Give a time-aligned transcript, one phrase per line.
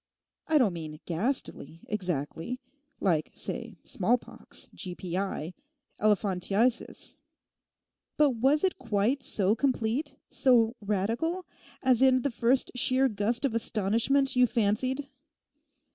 [0.47, 2.59] I don't mean "ghastly" exactly
[2.99, 5.53] (like, say, smallpox, G.P.I.,
[5.99, 7.17] elephantiasis),
[8.17, 11.45] but was it quite so complete, so radical,
[11.83, 15.07] as in the first sheer gust of astonishment you fancied?